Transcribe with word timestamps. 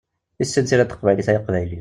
Issin 0.43 0.65
tira 0.67 0.83
n 0.85 0.87
teqbaylit 0.89 1.27
ay 1.31 1.37
aqbayli! 1.39 1.79